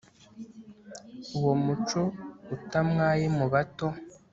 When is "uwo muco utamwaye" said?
1.37-3.25